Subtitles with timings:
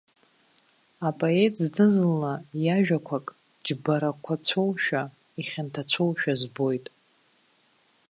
[1.07, 2.33] Апоет зны-зынла
[2.65, 3.25] иажәақәак
[3.65, 5.01] џьбарақәацәоушәа,
[5.39, 6.85] ихьанҭацәоушәа збоит.